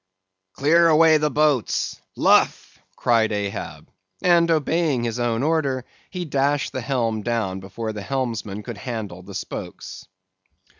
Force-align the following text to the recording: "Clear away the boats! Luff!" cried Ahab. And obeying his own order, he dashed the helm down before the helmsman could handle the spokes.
"Clear 0.53 0.87
away 0.87 1.17
the 1.19 1.29
boats! 1.29 2.01
Luff!" 2.15 2.79
cried 2.95 3.31
Ahab. 3.31 3.87
And 4.23 4.49
obeying 4.49 5.03
his 5.03 5.19
own 5.19 5.43
order, 5.43 5.85
he 6.09 6.25
dashed 6.25 6.71
the 6.73 6.81
helm 6.81 7.21
down 7.21 7.59
before 7.59 7.93
the 7.93 8.01
helmsman 8.01 8.63
could 8.63 8.79
handle 8.79 9.21
the 9.21 9.35
spokes. 9.35 10.07